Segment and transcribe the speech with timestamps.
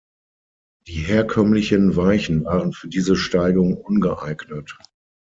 [0.87, 4.75] Die herkömmlichen Weichen waren für diese Steigung ungeeignet.